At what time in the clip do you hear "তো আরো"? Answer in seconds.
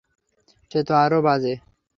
0.87-1.19